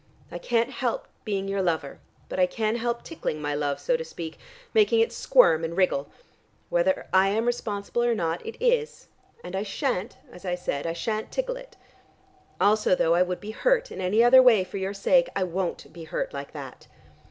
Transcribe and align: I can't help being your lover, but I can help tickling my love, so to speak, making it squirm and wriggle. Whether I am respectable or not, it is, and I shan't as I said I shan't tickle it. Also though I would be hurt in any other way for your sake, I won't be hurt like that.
I 0.31 0.39
can't 0.39 0.71
help 0.71 1.05
being 1.25 1.47
your 1.47 1.61
lover, 1.61 1.99
but 2.27 2.39
I 2.39 2.47
can 2.47 2.77
help 2.77 3.03
tickling 3.03 3.39
my 3.39 3.53
love, 3.53 3.79
so 3.79 3.95
to 3.95 4.03
speak, 4.03 4.39
making 4.73 4.99
it 4.99 5.13
squirm 5.13 5.63
and 5.63 5.77
wriggle. 5.77 6.09
Whether 6.69 7.05
I 7.13 7.27
am 7.29 7.45
respectable 7.45 8.03
or 8.03 8.15
not, 8.15 8.43
it 8.43 8.59
is, 8.59 9.09
and 9.43 9.55
I 9.55 9.61
shan't 9.61 10.17
as 10.31 10.43
I 10.43 10.55
said 10.55 10.87
I 10.87 10.93
shan't 10.93 11.31
tickle 11.31 11.55
it. 11.55 11.77
Also 12.59 12.95
though 12.95 13.13
I 13.13 13.21
would 13.21 13.39
be 13.39 13.51
hurt 13.51 13.91
in 13.91 14.01
any 14.01 14.23
other 14.23 14.41
way 14.41 14.63
for 14.63 14.77
your 14.77 14.95
sake, 14.95 15.29
I 15.35 15.43
won't 15.43 15.93
be 15.93 16.05
hurt 16.05 16.33
like 16.33 16.51
that. 16.53 16.87